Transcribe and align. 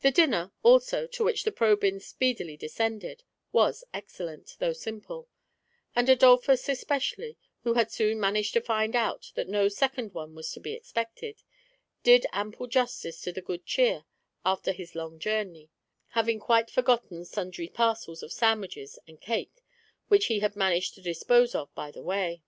The 0.00 0.10
dinner, 0.10 0.50
also, 0.64 1.06
to 1.06 1.22
which 1.22 1.44
the 1.44 1.52
Probjms 1.52 2.02
speedily 2.02 2.56
de 2.56 2.66
scended, 2.66 3.20
was 3.52 3.84
excellent, 3.94 4.56
though 4.58 4.72
simple; 4.72 5.28
and 5.94 6.08
Adolphus 6.08 6.68
especially, 6.68 7.38
who 7.62 7.74
had 7.74 7.92
soon 7.92 8.18
managed 8.18 8.54
to 8.54 8.60
find 8.60 8.96
out 8.96 9.30
that 9.36 9.46
no 9.48 9.68
second 9.68 10.12
one 10.12 10.34
was 10.34 10.50
to 10.50 10.58
be 10.58 10.72
expected, 10.72 11.44
did 12.02 12.26
ample 12.32 12.66
justice 12.66 13.20
to 13.20 13.30
the 13.30 13.40
good 13.40 13.64
cheer 13.64 14.04
after 14.44 14.72
his 14.72 14.96
long 14.96 15.16
journey, 15.20 15.70
having 16.08 16.40
quite 16.40 16.68
forgotten 16.68 17.24
sundry 17.24 17.68
parcels 17.68 18.24
of 18.24 18.32
sandwiches 18.32 18.98
and 19.06 19.20
cake 19.20 19.62
which 20.08 20.26
he 20.26 20.40
had 20.40 20.56
managed 20.56 20.94
to 20.96 21.00
dispose 21.00 21.54
of 21.54 21.72
by 21.76 21.92
the 21.92 22.02
way. 22.02 22.42